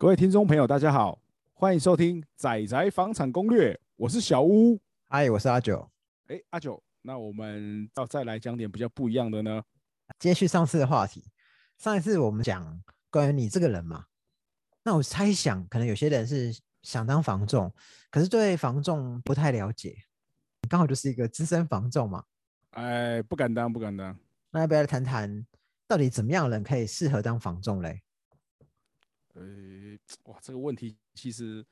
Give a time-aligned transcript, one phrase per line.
[0.00, 1.20] 各位听众朋友，大家好，
[1.54, 4.80] 欢迎收听《仔仔房产攻略》，我是小屋。
[5.08, 5.90] 嗨，我是阿九。
[6.28, 9.60] 哎，阿九，那我们要再来讲点比较不一样的呢？
[10.20, 11.24] 接续上次的话题，
[11.78, 12.80] 上一次我们讲
[13.10, 14.04] 关于你这个人嘛，
[14.84, 17.74] 那我猜想可能有些人是想当房仲，
[18.08, 19.96] 可是对房仲不太了解，
[20.68, 22.22] 刚好就是一个资深房仲嘛。
[22.70, 24.16] 哎，不敢当，不敢当。
[24.52, 25.44] 那要不要来谈谈，
[25.88, 28.00] 到底怎么样人可以适合当房仲嘞？
[29.38, 31.64] 呃，哇，这个问题其实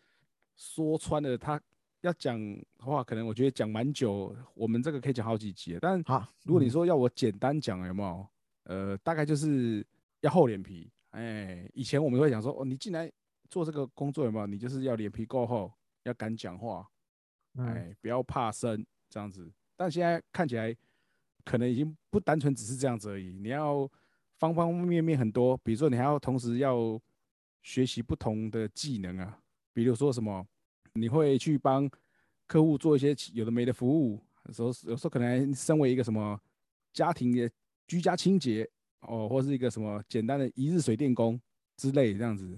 [0.56, 1.60] 说穿了，他
[2.02, 5.76] 要讲的话，可能我觉得讲蛮久，我们这个可以讲好几集。
[5.80, 8.28] 但好，如果你说要我简单讲，有没有？
[8.64, 9.86] 呃，大概就是
[10.20, 10.90] 要厚脸皮。
[11.10, 13.10] 哎，以前我们会讲说，哦，你进来
[13.48, 14.46] 做这个工作，有没有？
[14.46, 15.72] 你就是要脸皮够厚，
[16.02, 16.86] 要敢讲话，
[17.58, 19.50] 哎，不要怕生这样子。
[19.76, 20.76] 但现在看起来，
[21.44, 23.32] 可能已经不单纯只是这样子而已。
[23.32, 23.90] 你要
[24.38, 27.01] 方方面面很多，比如说你还要同时要
[27.66, 29.36] 学习不同的技能啊，
[29.72, 30.46] 比如说什么，
[30.92, 31.90] 你会去帮
[32.46, 36.40] 客户做一些有的没的服务，有时候有时候可能身为一个什么
[36.92, 37.50] 家庭的
[37.88, 41.40] 居家清洁哦，或是一个什么简单的一日水电工
[41.76, 42.56] 之类这样子。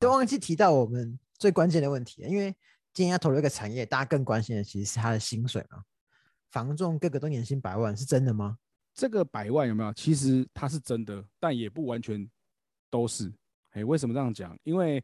[0.00, 2.52] 都忘记提到我们最关键的问题，因为
[2.92, 5.84] 今天要投入一个产业，大家更关心的其实是他的薪水嘛。
[6.50, 8.58] 房仲个个都年薪百万，是真的吗？
[8.92, 9.92] 这个百万有没有？
[9.92, 12.28] 其实它是真的，但也不完全
[12.90, 13.32] 都是。
[13.70, 14.56] 哎，为什么这样讲？
[14.64, 15.02] 因为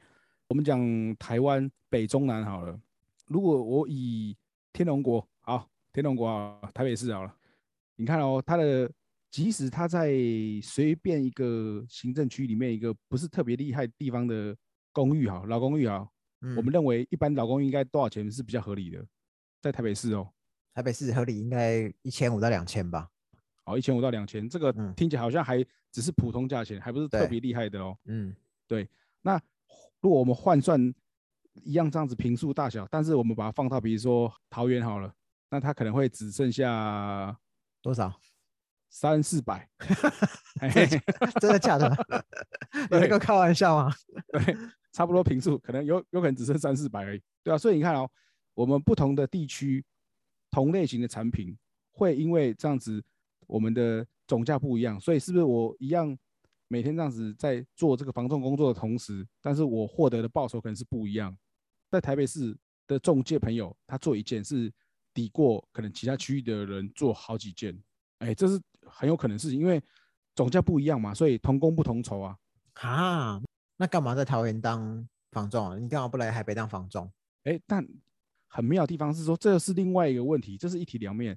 [0.49, 2.79] 我们讲台湾北中南好了。
[3.27, 4.37] 如果我以
[4.73, 7.35] 天龙国好，天龙国啊，台北市好了，
[7.97, 8.91] 你看哦，它的
[9.31, 10.13] 即使它在
[10.63, 14.57] 随便一个行政区里面一个不是特别厉害地方的
[14.93, 16.07] 公寓哈，老公寓啊，
[16.57, 19.05] 我们认为一般老公寓应该多少钱是比较合理的？
[19.61, 20.29] 在台北市哦。
[20.75, 23.09] 台北市合理应该一千五到两千吧。
[23.63, 27.97] 好，一千五到两千，这个听起来好像还只是普通价钱，还不是特别厉害的哦。
[28.07, 28.35] 嗯，
[28.67, 28.89] 对。
[29.23, 29.41] 那
[30.01, 30.81] 如果我们换算
[31.65, 35.13] 一样这样子平数大小，但是我们把它放到比如说桃园好了，
[35.51, 37.37] 那它可能会只剩下
[37.81, 38.13] 多少？
[38.91, 39.69] 三四百？
[41.41, 41.91] 真的假的？
[42.91, 43.93] 有那个开玩笑吗？
[44.33, 44.57] 对，
[44.93, 47.23] 差不多平数可能有有可能只剩三四百而已。
[47.43, 48.09] 对啊，所以你看哦，
[48.55, 49.85] 我们不同的地区。
[50.51, 51.59] 同类型的产品
[51.91, 53.03] 会因为这样子，
[53.49, 56.17] 我们的总价不一样，所以是不是我一样
[56.75, 61.37] 每天这样子在做这个防重工作的同时，但是我获得的报酬可能是不一样。
[61.89, 62.57] 在台北市
[62.89, 64.73] 的中介朋友，他做一件是
[65.13, 67.81] 抵过可能其他区域的人做好几件，
[68.19, 69.81] 哎，这是很有可能是因为
[70.35, 72.37] 总价不一样嘛，所以同工不同酬啊。
[72.81, 73.41] 啊，
[73.77, 75.79] 那干嘛在桃园当房仲啊？
[75.79, 77.09] 你干嘛不来台北当房仲？
[77.45, 77.87] 哎，但。
[78.47, 81.37] 很妙的地方是说，这是另外一个问题，这是一体两面。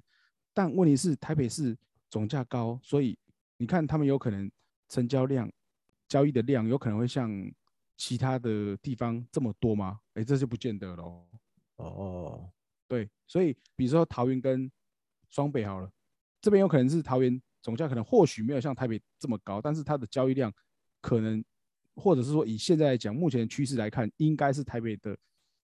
[0.54, 1.76] 但问题是，台北市
[2.08, 3.18] 总价高，所以
[3.56, 4.48] 你看他们有可能
[4.88, 5.50] 成交量、
[6.08, 7.30] 交易的量有可能会像
[7.96, 10.00] 其他的地方这么多吗？
[10.14, 11.26] 哎，这就不见得喽。
[11.76, 12.50] 哦，
[12.86, 14.70] 对，所以比如说桃园跟
[15.28, 15.90] 双北好了，
[16.40, 20.52] 这边有可能是桃园总价可能或许没有像台北这么高，但是它的交易量
[21.00, 21.44] 可能，
[21.94, 25.16] 或者是说以现在来讲，目前的趋势来看，应该是台北的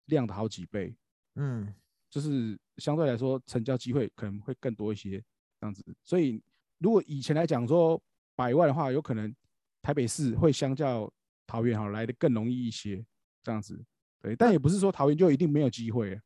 [0.07, 0.95] 量的好几倍。
[1.37, 1.75] 嗯，
[2.11, 5.19] 就是相对来说，成交机会可能会更多一些，
[5.61, 5.85] 这样子。
[6.05, 6.43] 所以，
[6.79, 8.01] 如果以前来讲说
[8.37, 9.35] 百万的话，有可能
[9.83, 11.13] 台北市会相较
[11.47, 13.05] 桃园哈来的更容易一些，
[13.43, 13.85] 这样子。
[14.23, 16.21] 对，但也不是说桃园就一定没有机会。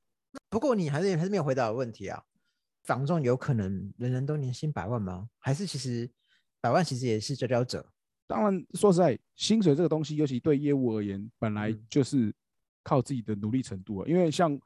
[0.49, 2.23] 不过你还是还是没有回答问题啊。
[2.85, 5.29] 房仲有可能人人都年薪百万吗？
[5.39, 6.11] 还是其实
[6.61, 7.87] 百万其实也是佼佼者？
[8.27, 12.35] 当然，说实在，薪水这个东西，尤其对业务而言，本来就是
[12.83, 14.09] 靠自己的努力程度啊。
[14.09, 14.59] 因为像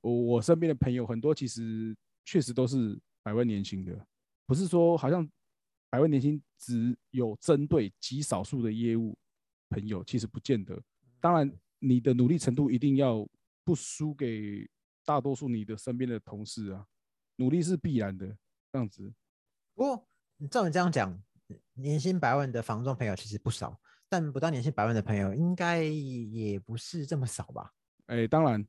[0.00, 4.06] 我我身边的朋友很多，其实确实都是百万年薪的，
[4.46, 5.26] 不是说好像
[5.92, 9.14] 百万年薪只有针对极少数的业务
[9.68, 10.82] 朋友，其实不见得。
[11.20, 13.28] 当然，你的努力程度一定要
[13.62, 14.66] 不输给
[15.04, 16.86] 大多数你的身边的同事啊，
[17.36, 18.26] 努力是必然的
[18.72, 19.12] 这样子。
[19.74, 20.08] 不过，
[20.50, 21.22] 照你这样讲，
[21.74, 23.78] 年薪百万的房仲朋友其实不少，
[24.08, 27.70] 但不到年薪百万的朋友应该也不是这么少吧？
[28.06, 28.66] 哎，当然。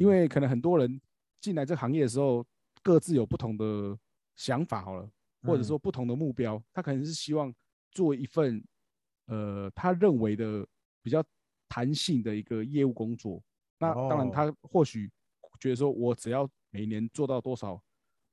[0.00, 1.00] 因为可能很多人
[1.40, 2.44] 进来这行业的时候，
[2.82, 3.96] 各自有不同的
[4.34, 5.08] 想法，好了，
[5.46, 7.54] 或者说不同的目标，他可能是希望
[7.90, 8.62] 做一份，
[9.26, 10.66] 呃，他认为的
[11.02, 11.24] 比较
[11.68, 13.42] 弹性的一个业务工作。
[13.78, 15.10] 那当然，他或许
[15.60, 17.82] 觉得说，我只要每年做到多少，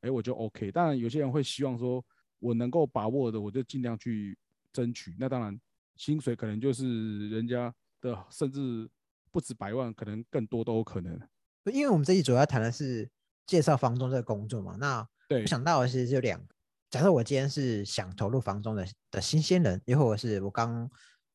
[0.02, 0.72] 哎，我就 OK。
[0.72, 2.04] 当然，有些人会希望说，
[2.40, 4.38] 我能够把握的，我就尽量去
[4.72, 5.16] 争取。
[5.20, 5.60] 那当然，
[5.96, 8.90] 薪水可能就是人家的，甚至
[9.32, 11.20] 不止百万，可能更多都有可能。
[11.66, 13.10] 因为我们这一主要谈的是
[13.46, 16.56] 介绍房东这个工作嘛，那对，想到的其实就两个。
[16.94, 20.88] 假设我今天是想投入房中的的新鲜人，又或者是我刚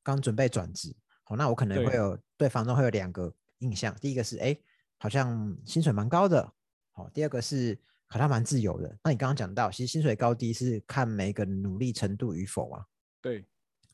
[0.05, 0.95] 刚准备转职，
[1.25, 4.57] 好，那我可能会有对房东会有两个印象，第一个是哎，
[4.99, 6.49] 好像薪水蛮高的，
[6.93, 7.77] 好，第二个是
[8.07, 8.97] 好像蛮自由的。
[9.03, 12.85] 那你刚刚讲到，其实薪水高低是看每个努力程度与否啊。
[13.21, 13.45] 对，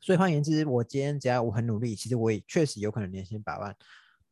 [0.02, 3.75] 所以换言之，我今天只要我很努力，其实我也确实有可能年薪百万。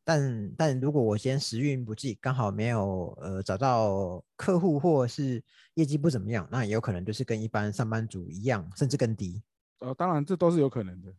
[0.03, 5.43] 但但如果我今天时运不济，刚好没有呃找到客户，或者是
[5.75, 9.41] 业绩不怎么样，那也有可能就是跟一般上班族一样，甚至更低。
[9.79, 11.13] 呃，当然这都是有可能的。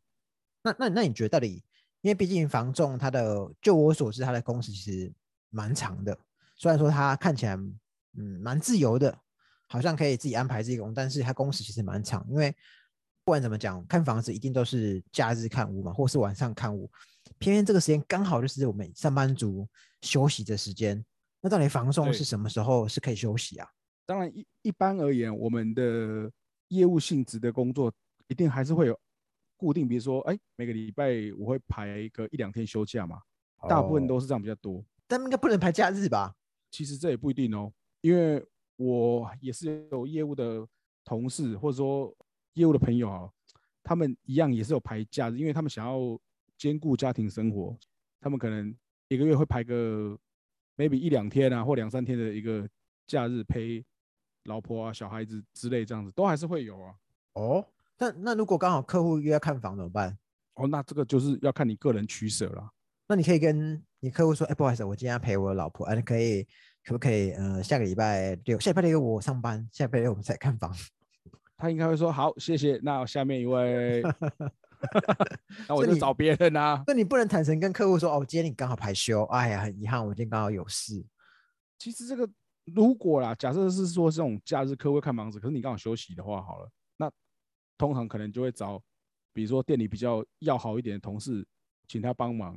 [0.63, 1.63] 那那那你觉得到底？
[2.01, 5.11] 因为毕竟房仲它的，就我所知，它的工时其实
[5.49, 6.19] 蛮长的。
[6.55, 9.19] 虽然说它看起来嗯蛮自由的，
[9.67, 12.23] 好像可以自己安排自己工，但是它工时其实蛮长。
[12.29, 12.55] 因为
[13.25, 16.91] 不管怎么讲，看房子一定都是假日看屋嘛，或是晚上看屋。
[17.39, 19.67] 偏偏这个时间刚好就是我们上班族
[20.03, 21.03] 休息的时间，
[21.41, 23.67] 那到底房送是什么时候是可以休息啊？
[24.05, 26.31] 当然一一般而言，我们的
[26.69, 27.91] 业务性质的工作
[28.29, 28.99] 一定还是会有
[29.57, 33.23] 固定，比如说，哎，每个礼拜我会排个一两天休假嘛，
[33.67, 34.85] 大部分都是这样比较多。
[35.07, 36.35] 但应该不能排假日吧？
[36.71, 37.73] 其实这也不一定哦，
[38.03, 38.45] 因为
[38.77, 40.67] 我也是有业务的
[41.05, 42.15] 同事或者说
[42.55, 43.31] 业务的朋友啊，
[43.83, 46.19] 他们一样也是有排假日，因为他们想要。
[46.57, 47.77] 兼顾家庭生活，
[48.21, 48.73] 他们可能
[49.09, 50.17] 一个月会排个
[50.77, 52.67] maybe 一两天啊，或两三天的一个
[53.09, 53.85] 假日陪
[54.45, 56.95] 老婆啊、小孩子之类，这样子都还是会有啊。
[57.33, 57.69] 哦，
[57.99, 60.17] 那那如果刚好客户约要看房怎么办？
[60.55, 62.71] 哦，那这个就是要看你个人取舍了。
[63.09, 66.45] 那你可以跟你客户说，哎，不好意思，我今天要陪我老婆，哎，可以
[66.85, 67.33] 可不可以？
[67.33, 70.73] 呃，下个礼拜六，下礼拜六我上班，下礼拜六我们再看房。
[71.57, 72.81] 他应该会说好，谢谢。
[72.83, 74.03] 那下面一位。
[75.67, 76.85] 那我就找别人啊。
[76.87, 81.03] 那你不能坦诚跟客户说哦，今天你刚好排休，哎呀，很遗憾，我今天刚好有事。
[81.79, 82.29] 其实这个
[82.67, 86.69] 如果啦，假设是说这种假日客户看房子，可是你刚好休息的话，好了，
[86.99, 87.11] 那
[87.79, 88.79] 通常可能就会找，
[89.33, 91.47] 比如说店里比较要好一点的同事，
[91.89, 92.55] 请他帮忙，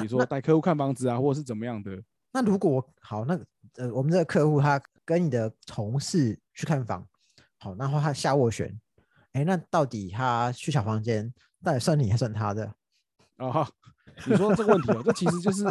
[0.00, 2.02] 比如说带客户看房子啊，或者是怎么样的。
[2.32, 3.38] 那如果好，那
[3.76, 7.06] 呃，我们这个客户他跟你的同事去看房，
[7.58, 8.78] 好，然后他下斡旋，
[9.32, 11.32] 哎，那到底他去小房间？
[11.62, 12.72] 到底算你还算他的？
[13.36, 13.68] 啊，
[14.28, 15.64] 你说这个问题哦，这其实就是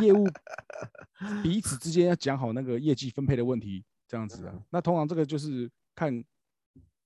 [0.00, 0.26] 业务
[1.42, 4.54] 彼此之间要讲好那个业绩分配的问题，这样子啊。
[4.70, 6.24] 那通常这个就是看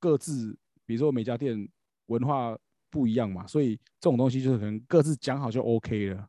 [0.01, 0.57] 各自，
[0.87, 1.69] 比如说每家店
[2.07, 2.59] 文化
[2.91, 6.27] 不一样嘛，所以这种东西就是可能各自讲好就 OK 了。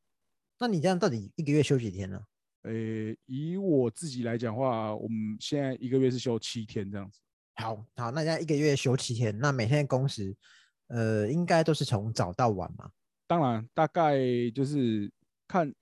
[0.59, 2.21] 那你这样到底一个月休几天呢？
[2.63, 2.71] 呃，
[3.25, 7.19] 以我自己来讲话，我们现在一个月是休七天这样子。
[7.55, 10.35] 好好，那家一个月休七天，那每天的工时？
[10.87, 12.91] 呃，应该都是从早到晚嘛。
[13.25, 14.17] 当然，大概
[14.53, 15.11] 就是
[15.47, 15.73] 看，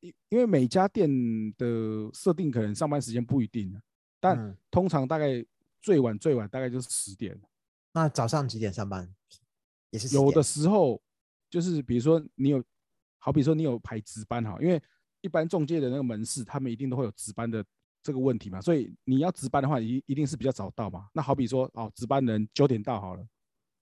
[0.00, 1.08] 因因为每家店
[1.56, 3.80] 的设定可能上班时间不一定，
[4.20, 5.44] 但通常大概
[5.80, 7.40] 最晚最晚大概就是十点。
[7.92, 9.08] 那早上几点上班？
[9.90, 11.00] 也是有的时候
[11.48, 12.62] 就是比如说你有，
[13.18, 14.82] 好比说你有排值班哈，因为
[15.22, 17.64] 一般中介的那个门市他们一定都会有值班的
[18.02, 21.08] 这个问题嘛，所以你要值班的话一一定是比较早到嘛。
[21.12, 23.26] 那好比说哦，值班人九点到好了。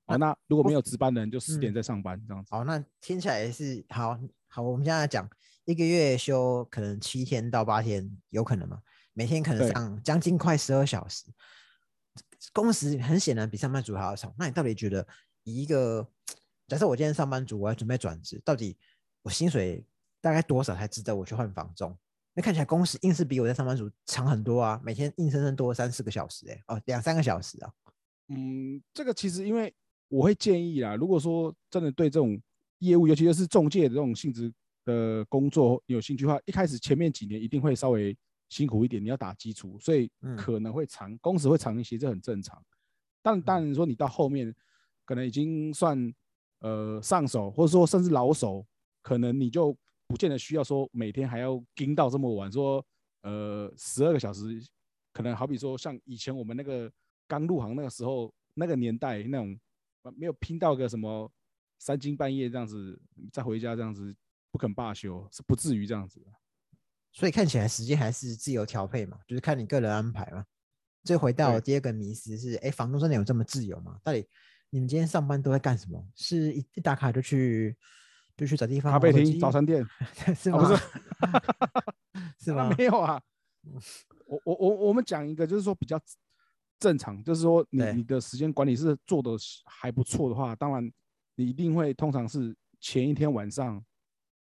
[0.07, 2.49] 哦，那如果没有值班的人，就十点再上班这样子。
[2.53, 4.19] 好，那听起来也是好
[4.49, 4.63] 好。
[4.63, 5.29] 我们现在讲
[5.65, 8.81] 一个月休可能七天到八天，有可能吗？
[9.13, 11.25] 每天可能上将近快十二小时，
[12.53, 14.33] 工时很显然比上班族还要长。
[14.39, 15.07] 那你到底觉得，
[15.43, 16.09] 以一个
[16.69, 18.79] 假设我今天上班族，我要准备转职，到底
[19.23, 19.85] 我薪水
[20.21, 21.99] 大概多少才值得我去换房中？
[22.37, 27.73] 那看起来工时硬是比我在上班族长很多啊，每天硬生生多三四个小时，哎，哦，两三个小时啊。
[28.29, 29.75] 嗯，这个其实因为。
[30.09, 32.41] 我会建议啦，如果说真的对这种
[32.79, 34.49] 业务，尤其是中介的这种性质
[34.85, 38.17] 的工作有兴趣的话，一开始前面几年一定会稍微
[38.49, 42.57] 辛苦一点，你要打基础，所以可能会长工时会长一些，这很正常。
[43.21, 44.55] 但当然说你到后面
[45.05, 45.99] 可能已经算
[46.61, 48.65] 呃上手，或者说甚至老手，
[49.03, 49.77] 可能你就
[50.07, 52.85] 不见得需要说每天还要盯到这么晚，说
[53.23, 54.43] 呃十二个小时，
[55.13, 56.91] 可能好比说像以前我们那个
[57.27, 59.59] 刚入行那个时候那个年代那种。
[60.17, 61.29] 没有拼到个什么
[61.81, 62.97] 三更半夜这样子
[63.33, 64.15] 再回家这样子
[64.53, 66.27] 不肯罢休是不至于这样子的，
[67.11, 70.47] 所以看起来时间还是自由调配嘛，就是看你个人安排嘛。
[71.03, 73.99] 这回到第二个迷思是：哎，房东真的有这么自由吗？
[74.05, 74.25] 到底
[74.71, 76.09] 你们今天上班都在干什么？
[76.15, 77.77] 是一一打卡就去
[78.37, 78.93] 就去找地方？
[78.93, 79.85] 咖啡厅、早餐店
[80.37, 80.59] 是吗？
[80.59, 80.83] 不是，
[82.45, 82.75] 是吗？
[82.77, 83.21] 没有啊。
[84.27, 86.01] 我我我我们讲一个，就是说比较。
[86.79, 89.31] 正常就是说，你你的时间管理是做的
[89.65, 90.93] 还不错的话，当然
[91.35, 93.83] 你一定会通常是前一天晚上，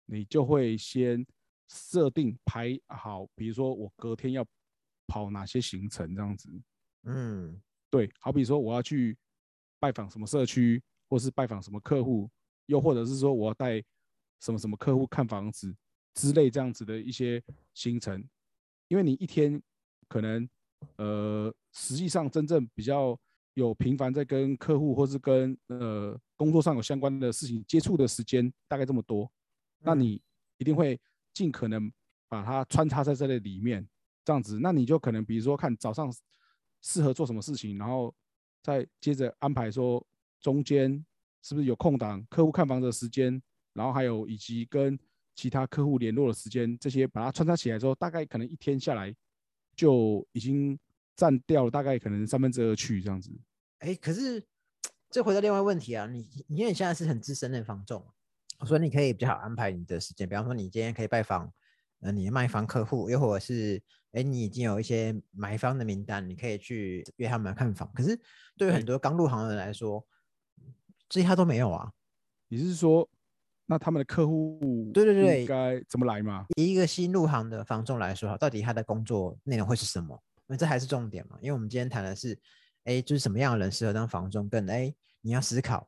[0.07, 1.23] 你就会先
[1.69, 4.43] 设定排好，比如说我隔天要
[5.05, 6.49] 跑哪些行程这样子。
[7.03, 9.15] 嗯，对，好比说我要去
[9.79, 12.27] 拜访什么社区，或是拜访什么客户，
[12.65, 13.83] 又或者是说我要带
[14.39, 15.75] 什么什么客户看房子
[16.13, 17.43] 之类这样子的一些
[17.73, 18.23] 行程，
[18.87, 19.61] 因为你一天
[20.07, 20.47] 可能
[20.97, 23.19] 呃实际上真正比较
[23.53, 29.31] 有频繁在跟客户或是跟呃工作上有相关的事情接触的时间大概这么多，
[29.79, 29.99] 那嗯。
[29.99, 30.21] 你
[30.57, 30.99] 一定会
[31.33, 31.91] 尽可能
[32.29, 33.85] 把它穿插在这类里面，
[34.23, 36.13] 这样子，那你就可能比如说看早上
[36.81, 38.13] 适合做什么事情，然后
[38.61, 40.05] 再接着安排说
[40.39, 41.03] 中间
[41.43, 43.39] 是不是有空档，客户看房的时间，
[43.73, 44.97] 然后还有以及跟
[45.35, 49.13] 其他客户联络的时间，这些把它穿插起来之后，大概可能一天下来
[49.75, 50.79] 就已经
[51.15, 53.29] 占掉了大概可能三分之二去这样子。
[53.79, 54.41] 哎，可是
[55.09, 58.03] 这回到另外一个问题啊，你你因为你现在是很资深的房仲，
[58.65, 60.29] 所以你可以比较好安排你的时间。
[60.29, 61.51] 比方说，你今天可以拜访
[61.99, 63.81] 呃你的卖房客户，又或者是
[64.13, 67.91] 哎你已经有一些买方的名单，你可以去约他们看房。
[67.93, 68.17] 可是
[68.55, 70.05] 对于很多刚入行的人来说，
[71.13, 71.91] 这些他都没有啊。
[72.47, 73.07] 你是说，
[73.67, 76.47] 那他们的客户对对对应该怎么来嘛？
[76.55, 80.19] 以一个新入行的房仲来说，哈，到底他的工作内容会是什么？
[80.47, 81.37] 因为这还是重点嘛。
[81.39, 82.35] 因为我们今天谈的是，
[82.85, 84.91] 哎，就是什么样的人适合当房仲，跟哎，
[85.21, 85.87] 你要思考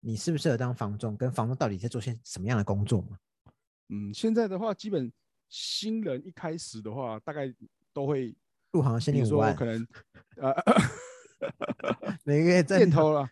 [0.00, 3.16] 你适不适合当房仲，跟房仲到底在做些什么样的工作嘛。
[3.90, 5.12] 嗯，现在的话，基本
[5.48, 7.54] 新人一开始的话，大概
[7.92, 8.36] 都会，
[8.72, 9.86] 入行先领五万说可，能
[10.38, 10.52] 呃
[12.24, 13.28] 每个店头了，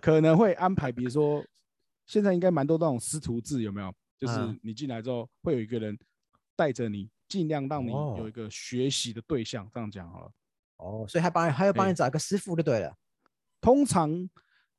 [0.00, 1.44] 可能会安排，比如说
[2.06, 3.92] 现在应该蛮多那种师徒制，有没有？
[4.18, 5.98] 就是嗯你进来之后，会有一个人
[6.56, 9.68] 带着你，尽量让你有哦一个学习的对象。
[9.72, 10.32] 这样讲好了。
[10.78, 12.94] 哦，所以还帮你，他要帮哎你找一个师傅就对了。
[13.60, 14.10] 通常，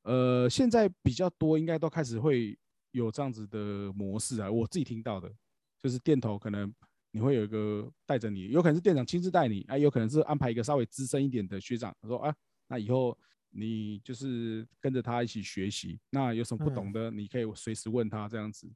[0.02, 2.58] 呃，现在比较多，应该都开始会
[2.92, 4.50] 有这样子的模式啊。
[4.50, 5.32] 我自己听到的，
[5.80, 6.72] 就是店头可能
[7.10, 12.34] 你会有一个带着你，有可能是店长亲自带你，啊，有可能是安排一个稍微资深一点的学长，说啊，
[12.68, 13.18] 那以后
[13.50, 18.70] 你就是跟着他一起学习，那有什么不懂嗯的，你可以随时问他这样子。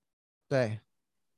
[0.49, 0.81] 对，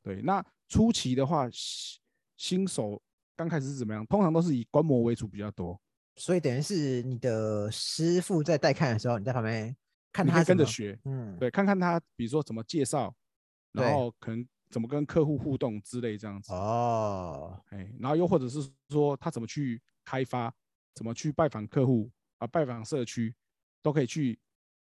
[0.03, 2.01] 对，那初期的话，新
[2.37, 3.03] 新手
[3.37, 4.07] 刚开始是怎么样？
[4.07, 5.81] 通常都是以观摩为主比较多，
[6.17, 9.77] 所以等于是你的师傅在带看的时候，你在旁边
[10.13, 10.43] 看他。
[10.45, 10.99] 跟着学。
[11.05, 13.15] 嗯，对，看看他，比如说怎么介绍，
[13.73, 16.53] 然后可能怎么跟客户互动之类这样子。
[16.53, 20.55] 哦，哎，然后又或者是说他怎么去开发，
[20.95, 22.11] 怎么去拜访客户
[22.45, 23.35] 啊，拜访社区，
[23.83, 24.39] 都可以去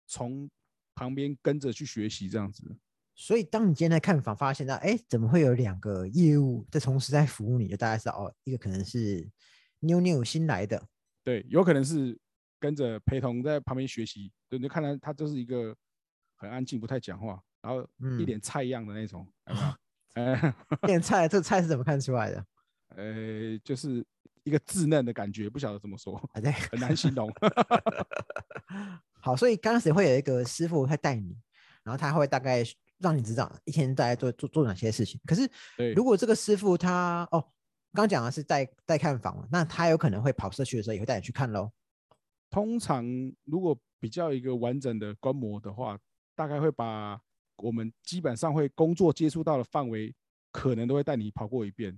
[0.07, 0.51] 从
[0.95, 2.77] 旁边跟着去学习这样子。
[3.15, 7.69] 所以当你今天在看房，发现到哎，怎么会有两个业务在同时在服务你？
[7.69, 9.29] 就大概知道哦，一个可能是
[9.81, 10.83] 妞妞新来的，
[11.23, 12.19] 对，有可能是
[12.59, 15.77] 跟着陪同在旁边学习，对，你就看他他就是一个
[16.37, 19.31] 很安静，不太讲话，然后一嗯脸菜样的那种？
[20.15, 20.55] 哎，
[20.87, 22.47] 点菜，这菜是怎么看出来的？
[22.97, 24.05] 呃，就是
[24.45, 27.31] 一个稚嫩的感觉，不晓得怎么说，啊，对，很难形容。
[29.21, 31.37] 好，所以刚开始会有一个师傅会带你，
[31.85, 32.65] 然后他会大概
[32.99, 35.21] 让你知道一天大概做做做哪些事情。
[35.25, 35.49] 可是
[35.95, 37.45] 如果这个师傅他哦，
[37.93, 41.71] 刚讲的是带带看房，那他有可能会跑社区的时候也会带你去看喽。
[42.51, 43.05] 通常
[43.45, 45.99] 如果比较一个完整的观摩的话，
[46.35, 47.21] 大概会把
[47.57, 50.13] 我们基本上会工作接触到的范围，
[50.51, 51.97] 可能都会带你跑过一遍。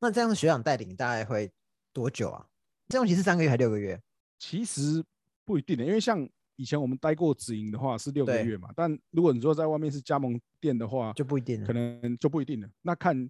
[0.00, 1.50] 那这样的学长带领大概会
[1.92, 2.46] 多久啊？
[2.88, 4.00] 这样期是三个月还是六个月？
[4.38, 5.02] 其实
[5.44, 11.66] 不一定的，因为像以前我们待过直营的话是六个月嘛，但如果你说在外面是加盟店的话，就不一定了。
[11.66, 12.68] 可能就不一定了。
[12.82, 13.28] 那看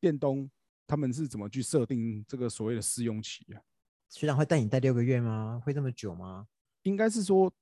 [0.00, 0.50] 店东
[0.86, 3.60] 他们是怎么去设定这个所谓的试用期啊？
[4.08, 5.62] 学长会带你带六个月吗？
[5.64, 6.46] 会这么久吗？
[6.82, 7.52] 应该是说，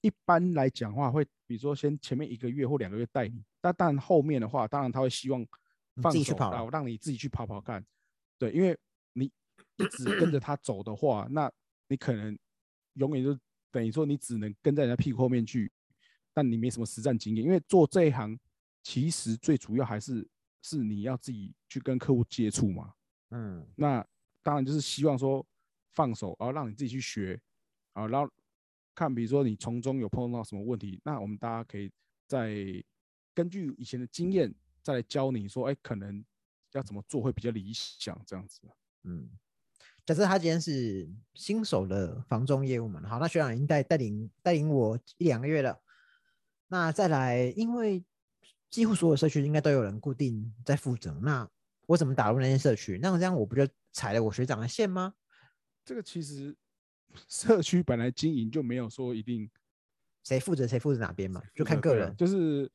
[0.00, 5.46] 一般来讲的话，会比如说先前面一个月或两个月带你，但但后面的话，当然他会希望
[6.02, 7.84] 放手到让你自己去跑跑看。
[8.38, 8.78] 对，因为
[9.14, 9.24] 你
[9.76, 11.50] 一直跟着他走的话，那
[11.88, 12.38] 你可能
[12.94, 13.38] 永远就
[13.70, 15.70] 等于说你只能跟在人家屁股后面去，
[16.32, 17.44] 但你没什么实战经验。
[17.44, 18.38] 因为做这一行，
[18.82, 20.26] 其实最主要还是
[20.62, 22.92] 是你要自己去跟客户接触嘛。
[23.30, 24.06] 嗯，那
[24.42, 25.44] 当然就是希望说
[25.94, 27.40] 放手，然后让你自己去学，
[27.92, 28.30] 啊，然后
[28.94, 31.90] 看比如说你从中有碰到什么问题，那我们大家可以
[32.26, 32.54] 再
[33.34, 36.24] 根据以前的经验再来教你说，哎，可能
[36.76, 38.60] 要怎么做会比较理想这样子。
[39.04, 39.28] 嗯，
[40.04, 45.80] 假设他今天是新手的房中业务嘛，好，那学长已经带带领带领我一两个月了，
[46.68, 48.04] 那再来，因为
[48.70, 51.48] 几乎所有社区应该都有人固定在负责，那
[51.86, 52.98] 我怎么打入那些社区？
[53.00, 55.14] 那这样我不就踩了我学长的线吗？
[55.84, 56.54] 这个其实
[57.28, 59.48] 社区本来经营就没有说一定
[60.24, 62.14] 谁负责谁负责哪边嘛，就看个人。
[62.16, 62.68] 就是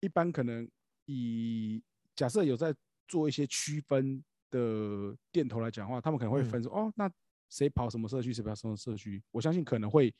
[0.00, 0.66] 一般可能
[1.04, 1.82] 以
[2.16, 2.74] 假设有在
[3.08, 6.44] 做一些区分的店头来讲的话，他们可能会嗯。
[6.44, 7.10] 分说、哦，那
[7.50, 10.14] 谁跑什么社区，谁跑什么社区，我相信可能会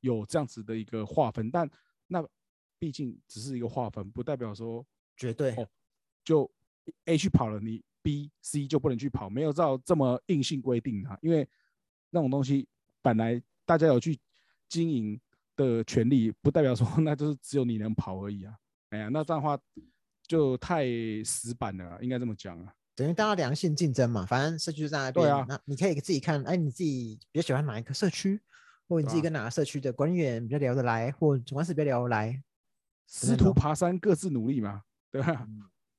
[0.00, 1.68] 有这样子的一个划分，但
[2.06, 2.26] 那
[2.78, 5.54] 毕竟只是一个划分，不代表说绝对。
[5.56, 5.68] 哦
[6.24, 6.50] 就
[7.06, 11.48] A 去跑了，你 B、C 就不能去跑，没有照这么硬性规定啊，因为
[12.10, 12.68] 那种东西
[13.00, 14.18] 本来大家有去
[14.68, 15.18] 经营
[15.56, 18.54] 的权利，不代表说 那就是只有你能跑而已啊。
[18.90, 19.58] 哎呀，那这样的话
[20.28, 20.86] 就太
[21.24, 22.72] 死板了啊，应该这么讲啊。
[22.94, 28.40] 等于大家良性竞争嘛，反正社区就在那边，对啊那你可以自己看，哎，你自己比较喜欢哪一个社区，
[28.88, 32.42] 或者你自己跟哪个社区的管理员比较聊得来，或总干事比较聊得来。
[33.06, 35.46] 师徒爬山，各自努力嘛，对吧？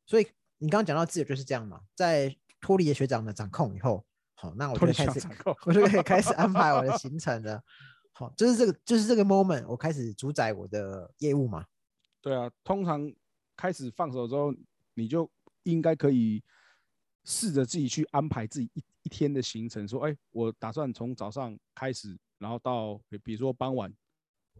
[0.06, 4.06] 所以你刚刚讲到自由就是这样嘛，在脱离了学长的掌控以后，
[4.36, 5.28] 好，那我就开始
[5.66, 7.64] 我就可以开始安排我的 行程了。
[8.12, 11.66] 好，就是这个，就是这个 moment，我开始主宰我的业务嘛。
[12.22, 13.10] 对啊，通常
[13.60, 14.56] 开始放手之后，
[14.94, 15.30] 你就
[15.64, 16.42] 应该可以
[17.26, 23.94] 试着自己去安排自己一一天的行程，说，哎，我打算从早上开始，然后到比比如说傍晚，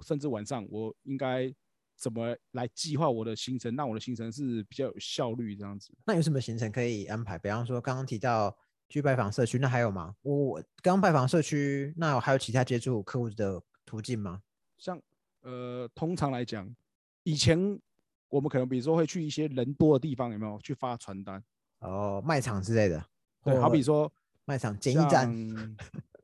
[0.02, 1.50] 甚至晚上，我应该
[1.96, 5.94] 怎么来计划我的行程，让我的行程是比较有效率这样子。
[6.06, 7.40] 那有什么行程可以安排？
[7.40, 8.54] 比方说刚刚提到
[8.90, 10.14] 去拜访社区，那还有吗？
[10.24, 14.44] 我我刚拜访社区，那我还有其他接触客户的途径吗？
[14.78, 15.02] 像
[15.42, 16.70] 呃，通常来讲，
[17.24, 17.80] 以前
[18.30, 21.44] 我们可能比如说会去一些人多的地方，有没有去发传单？
[21.80, 23.04] 哦，卖场之类的，
[23.44, 24.14] 对，好比或说
[24.46, 25.30] 卖场简易站，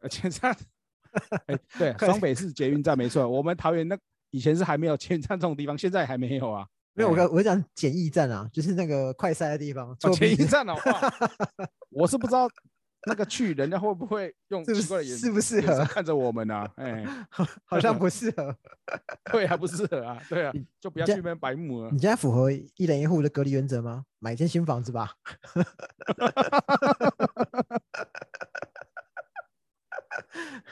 [0.09, 0.55] 捷运站，
[1.47, 3.27] 哎，对， 双北市捷运站没错。
[3.27, 3.97] 我们桃园那
[4.31, 6.67] 以前是还没有捷运站这种地方，现在还没有啊。
[6.97, 11.13] 没有我我讲简易站啊，就是那个快塞的地方，哦作弊捷运站的话，
[11.91, 12.47] 我是不知道
[13.07, 15.83] 那个去人家会不会用奇怪的眼是适不适合？
[15.85, 16.71] 看着我们啊？
[16.77, 17.05] 哎，
[17.65, 18.55] 好像不适合。
[19.31, 21.99] 对，啊不适合啊，对啊你，就不要去那边白目了你。
[21.99, 24.05] 现在符合一人一户的隔离原则吗？
[24.19, 25.13] 买一间新房子吧。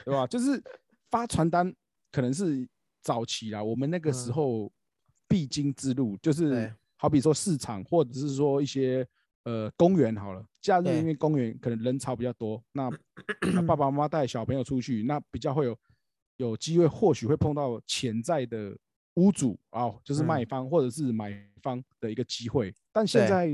[0.04, 0.26] 对吧？
[0.26, 0.62] 就是
[1.10, 1.74] 发传单，
[2.12, 2.66] 可能是
[3.02, 4.72] 早期啦，我们那个时嗯候
[5.28, 9.06] 必经之路，就是好比说市场，或者是说一些
[9.44, 12.90] 呃公园好了，假日因为公园可能人潮比较多，那
[13.54, 15.78] 那爸爸妈妈带小朋友出去，那比较会有
[16.36, 18.76] 有机会，或许会碰到潜在的
[19.14, 20.46] 屋主啊、就是卖嗯。
[20.46, 23.48] 方或者是买方的一个机会，但现在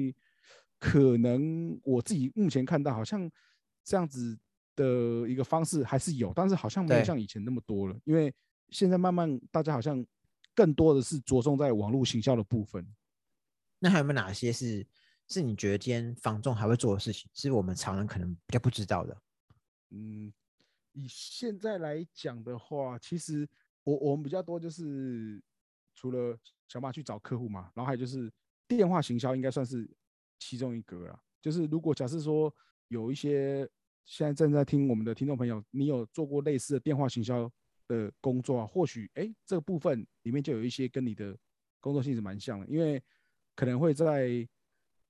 [0.79, 3.31] 可能我自己目前看到好像
[3.85, 4.39] 这样子
[4.77, 8.33] 的一个方式还是有，但是好像没有像以前那么多了，因为
[8.71, 10.05] 现在慢慢大家好像
[10.55, 12.87] 更多的是着重在网络行销的部分。
[13.79, 14.87] 那还有没有哪些是
[15.31, 19.17] 是你觉得今天房仲还会做的事情，是我们常人可能比较不知道的？
[19.91, 20.33] 嗯，
[20.93, 23.49] 以现在来讲的话，其实
[23.85, 25.41] 我我们比较多就是
[25.95, 26.37] 除了
[26.69, 28.31] 想办法去找客户嘛，然后还有就是
[28.67, 29.89] 电话行销应该算是
[30.39, 31.23] 其中一个啦。
[31.41, 32.53] 就是如果假设说
[32.89, 33.69] 有一些
[34.05, 37.51] 现在正在听我们的听众朋友，你有做过类似的电话行销
[37.87, 41.39] 的工作啊，或许哎这个部分里面就有一些跟你的
[41.79, 43.01] 工作性质蛮像的，因为
[43.55, 44.47] 可能会在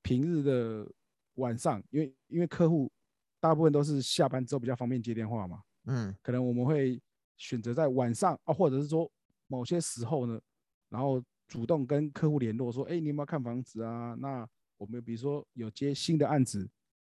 [0.03, 0.91] 平日的
[1.35, 2.91] 晚上，因为因为客户
[3.39, 7.01] 大部分都是下班之后比较方便接电话嘛，嗯，可能我们会
[7.37, 9.11] 选择在晚上啊，或者是说
[9.47, 10.41] 某些时候呢，
[10.89, 14.15] 然后主动跟客户联络说，哎，你有没有看房子啊？
[14.19, 16.69] 那我们比如说有接新的案子，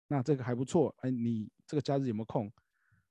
[0.07, 2.51] 那这个还不错，哎，你这个假日有没有空，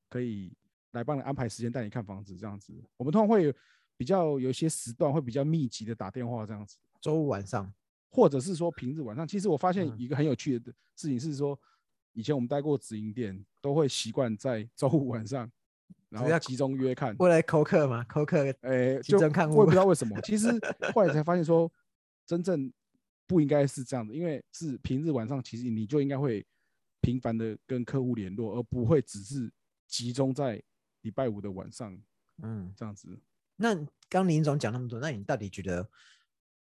[0.09, 0.53] 可以
[0.93, 2.73] 来帮你安排时间带你看房子这样子。
[2.97, 3.55] 我们通常会有
[3.97, 6.77] 比较有一些时段会比较密集的打电话这样子。
[7.01, 7.73] 周五晚上，
[8.15, 11.59] 或者是说平日晚上，其实我发现嗯一个很有趣的事情是说，
[12.13, 15.51] 以前我们待过直营店，都会习惯在周五晚上，
[16.11, 17.17] 然后集中约看。
[17.19, 20.49] 为了扣客嘛，扣客诶，就集中看屋我也不知道为什么，其实
[20.95, 21.69] 后来才发现说，
[22.25, 22.73] 真正
[23.27, 26.47] 不应该是这样的，因为是平日晚上，其实你就应该会
[27.01, 29.53] 频繁的跟客户联络，而不会只是
[29.89, 30.63] 集中在
[31.01, 32.01] 礼拜五的晚上
[32.45, 33.19] 嗯，这样子。
[33.57, 33.77] 那
[34.09, 35.89] 刚林总讲那么多，那你到底觉得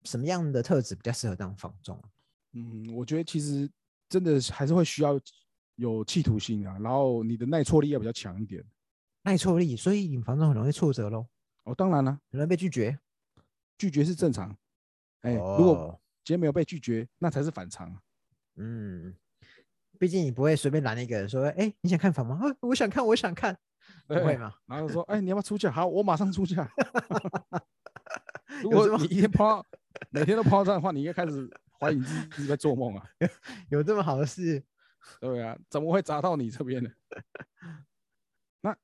[0.06, 2.10] 什么样的特质比较适合当房仲啊？
[2.54, 3.70] 嗯，我觉得其实
[4.08, 5.20] 真的是还是会需要
[5.76, 8.64] 有企图心啊，然后你的耐挫力要比较强一点。
[9.24, 11.28] 耐挫力，所以你房仲很容易挫折喽，
[11.64, 12.98] 哦，当然了，很容易被拒绝。
[13.78, 14.56] 拒绝是正常。
[15.22, 18.02] 哎、如果哦今天没有被拒绝，那才是反常啊。
[18.56, 19.14] 嗯，
[20.00, 22.40] 毕竟你不会随便拦一个人说，哎、你想看房吗？
[22.42, 23.58] 啊，我想看，我想看，
[24.08, 24.54] 不会对吗？
[24.66, 25.70] 然后说，哎、你要不要出价？
[25.72, 26.72] 好，我马上出价。
[28.62, 29.66] 如有这么果你一天碰到
[30.10, 33.06] 每天都碰到这样的话，你应该开始怀疑自己在做梦啊。
[33.70, 34.64] 有这么好的事？
[35.22, 36.90] 对啊，怎么会砸到你这边呢？
[38.62, 38.76] 那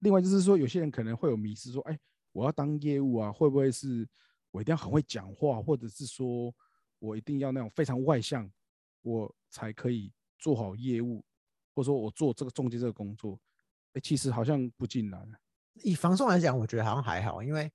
[0.00, 1.98] 另外就是说，有些人可能会有迷失，说，哎、
[2.32, 4.06] 我要当业务啊，会不会是
[4.50, 6.54] 我一定要很会讲话，或者是说
[6.98, 8.50] 我一定要那种非常外向，
[9.02, 11.24] 我才可以做好业务，
[11.74, 13.40] 或者说我做这个中介这个工作？
[13.94, 15.26] 哎、其实好像不尽然。
[15.82, 17.72] 以房仲来讲，我觉得好像还好，因为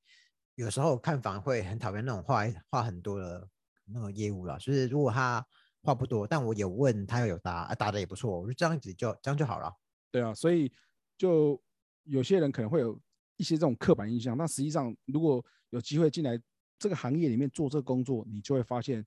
[0.56, 3.48] 有时候看房会很讨厌那种话话很多的
[3.86, 4.58] 那个业务啦。
[4.58, 5.46] 就是如果他
[5.82, 9.72] 话不多，但我有问他又有答，啊答的也不错，我就这样子就这样就好了。
[10.12, 10.72] 对啊，所以
[11.18, 11.62] 就
[12.04, 13.00] 有些人可能会有
[13.38, 16.40] 一些这种刻板印象，但实际上如果有机会进来
[16.80, 19.06] 这个行业里面做这个工作，你就会发现，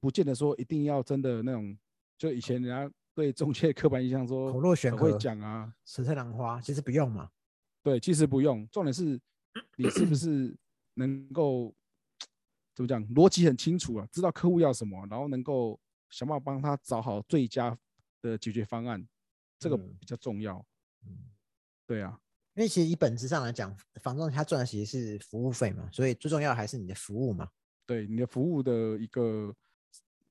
[0.00, 1.76] 不见得说一定要真的那种，
[2.16, 7.28] 就以前人家对中介刻板印象说口若悬河会河讲啊，舌灿兰花其实不用嘛。
[7.82, 9.20] 对，其实不用，重点是
[9.76, 10.56] 你是不是
[10.96, 11.74] 能够
[12.74, 15.80] 怎么讲，逻辑很清楚啊，知道客户要什么，然后能够
[16.10, 17.78] 想办法帮他找好最佳
[18.20, 19.06] 的解决方案，
[19.58, 20.62] 这个嗯比较重要。
[21.06, 21.30] 嗯，
[21.86, 22.20] 对啊，
[22.54, 27.48] 因为其实以本质上来讲，房东他赚的其实是服务费嘛，所以最重要的还是你的服务嘛。
[27.86, 29.54] 对你的服务的一个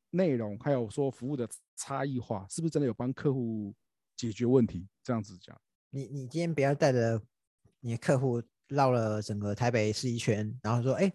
[0.10, 3.74] 内容，还有说服务的差异化，是不是真的有帮客户
[4.16, 4.88] 解决问题？
[5.02, 7.22] 这样子讲，你你今天不要带着
[7.80, 11.12] 你的客户绕了整个台北市一圈，然后说，哎，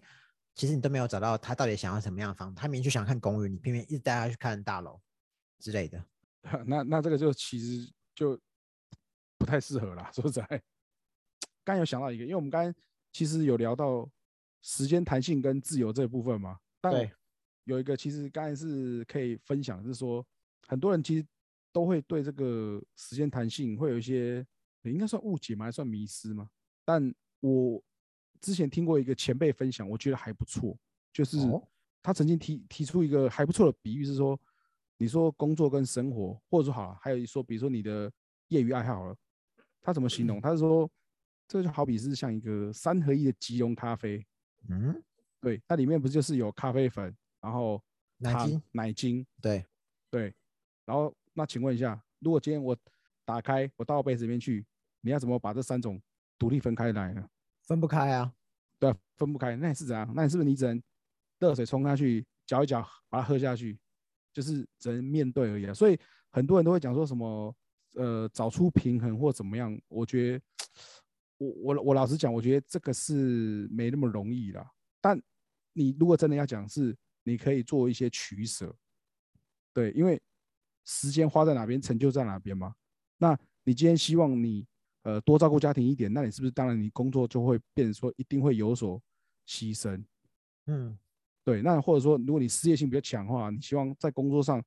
[0.55, 4.99] 其实你都没有找到他到底想要什么样的房子，他明明就想看公寓，你偏偏一直带他去看大楼
[5.59, 6.03] 之类的。
[6.65, 8.39] 那那这个就其实就
[9.37, 10.09] 不太适合啦。
[10.11, 10.63] 说实在，
[11.63, 12.73] 刚有想到一个，因为我们刚刚
[13.11, 14.09] 其实有聊到
[14.61, 17.11] 时间弹性跟自由这部分嘛，但对
[17.65, 20.25] 有一个其实刚才是可以分享，是说
[20.67, 21.25] 很多人其实
[21.71, 24.45] 都会对这个时间弹性会有一些
[24.83, 25.65] 应该算误解吗？
[25.65, 26.49] 还算迷失吗？
[26.83, 27.83] 但我
[28.39, 30.75] 之前听过一个前辈分享，我觉得还不错，
[31.13, 31.61] 就是哦。
[32.03, 34.39] 他曾经提提出一个还不错的比喻，是说
[34.97, 38.11] 你说工作跟生活，或者说好了，还有一说比如说你的
[38.47, 39.15] 业余爱好好了，
[39.81, 40.41] 他怎么形容？
[40.41, 40.89] 他是说
[41.47, 44.25] 这就好比是像一个三合一的即溶咖啡，
[44.67, 44.99] 嗯，
[45.39, 47.79] 对，它里面不就是有咖啡粉，然后
[48.23, 49.63] 糖奶精，奶精，对，
[50.09, 50.33] 对，
[50.85, 52.75] 然后那请问一下，如果今天我
[53.25, 54.65] 打开，我倒到杯子里面去，
[55.01, 56.01] 你要怎么把这三种
[56.41, 57.23] 独立分开来呢？
[57.67, 58.33] 分不开啊。
[58.79, 60.11] 对啊，分不开，那你是怎样？
[60.15, 60.81] 那你是不是你只能
[61.37, 63.77] 热水冲下去，搅一搅，把它喝下去，
[64.33, 65.73] 就是只能面对而已啊。
[65.75, 65.99] 所以
[66.31, 67.55] 很多人都会讲说什么，
[67.93, 69.79] 呃，找出平衡或怎么样。
[69.87, 70.43] 我觉得，
[71.37, 74.67] 我我我老实讲，我觉得这个是没那么容易啦。
[74.99, 75.21] 但
[75.73, 78.75] 你如果真的要讲，是你可以做一些取舍，
[79.71, 80.19] 对，因为
[80.85, 82.73] 时间花在哪边，成就在哪边嘛。
[83.19, 84.65] 那你今天希望你
[85.03, 89.01] 呃多照顾家庭一点，那你是不是当然你工作就会变成说一定会有所
[89.47, 90.03] 牺牲？
[90.67, 90.97] 嗯，
[91.43, 94.63] 对，那或者说如果你事业性比较强的话，你希望在工作上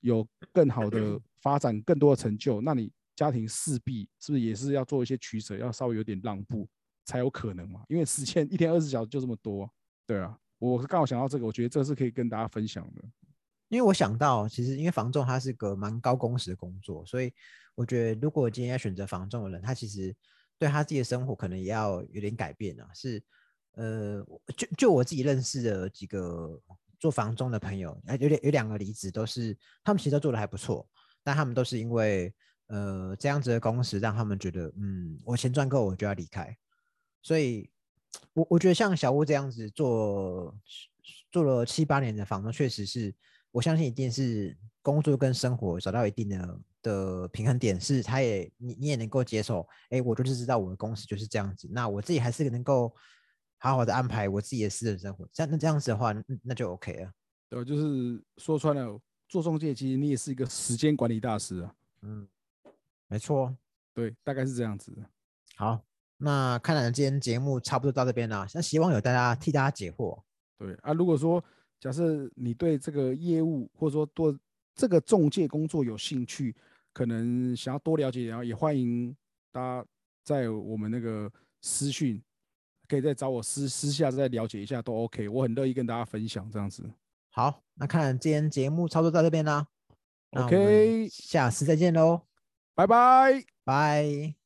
[0.00, 6.68] 有更好的 发展、更多的成就，那你家庭势必是不是也是要做一些取舍，要稍微有点让步
[7.04, 7.82] 才有可能嘛？
[7.88, 9.70] 因为时间一天二十小时就这么多，
[10.06, 13.04] 对啊，我刚好想到这个，我觉得这是可以跟大家分享的。
[13.68, 17.32] 因为我想到，其实因为房仲它是个蛮高工时的工作，所以
[17.74, 20.14] 我觉得如果今天要选择房仲的人，他其实
[20.58, 22.88] 对他自己的生活可能也要有点改变啊。
[22.94, 23.22] 是，
[23.72, 24.24] 呃，
[24.56, 26.60] 就就我自己认识的几个
[26.98, 30.88] 做房仲的朋友，有点有两个离职，都是他们其实都做的还不错，
[31.22, 32.32] 但他们都是因为
[32.68, 36.56] 呃这样子的工时让他们觉得，嗯，我钱赚够我就要离开，
[37.20, 37.68] 所以
[38.32, 40.56] 我我觉得像小屋这样子做
[41.30, 43.14] 做了七八年的房东，确实是
[43.56, 52.94] 我相信一定是工作跟生活找到一定的的平衡点，是他也你你也能够接受，哎，我就是知道我的公司就是这样子，那我自己还是能够
[53.56, 57.10] 好好的安排我自己的私人生活，像那这样子的话，那那就 OK 了。
[57.48, 61.74] 对，就是说穿了，做中介其实你也是一个时间管理大师啊。
[62.02, 62.28] 嗯，
[63.08, 63.56] 没错。
[63.94, 64.94] 对，大概是这样子。
[65.54, 65.82] 好，
[66.18, 70.20] 那看来今天节目差不多到这边了，那希望有大家替大家解惑。
[70.58, 71.42] 对啊，如果说
[71.78, 74.36] 假设你对这个业务或者说对
[74.74, 76.54] 这个中介工作有兴趣，
[76.92, 79.14] 可能想要多了解，然后也欢迎
[79.52, 79.86] 大家
[80.24, 82.22] 在我们那个私讯，
[82.88, 86.82] 可以再找我私私下再了解一下都 OK，我很乐意跟大家分享这样子。
[87.30, 89.66] 好，那看今天节目差不多到这边啦。
[90.30, 92.22] OK 下次再见喽，
[92.74, 93.44] 拜拜。
[93.64, 94.45] 拜。